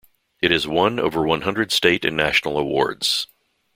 [0.41, 3.27] It has won over one hundred state and national awards.